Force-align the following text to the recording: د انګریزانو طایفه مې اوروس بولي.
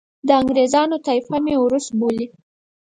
د 0.27 0.29
انګریزانو 0.41 0.95
طایفه 1.07 1.35
مې 1.43 1.53
اوروس 1.59 1.85
بولي. 1.99 2.25